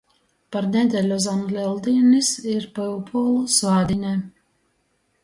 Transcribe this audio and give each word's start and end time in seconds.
Par 0.53 0.67
nedeļu 0.75 1.19
zam 1.25 1.43
Leldīnis 1.57 2.31
ir 2.53 2.65
Pyupūlu 2.79 3.37
svātdīne. 3.57 4.15